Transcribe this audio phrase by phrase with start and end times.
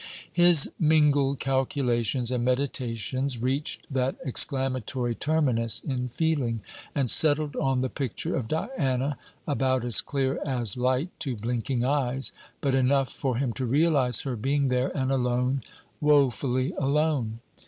[0.33, 6.61] His mingled calculations and meditations reached that exclamatory terminus in feeling,
[6.95, 12.31] and settled on the picture of Diana, about as clear as light to blinking eyes,
[12.61, 15.61] but enough for him to realize her being there and alone,
[16.01, 17.39] woefully alone.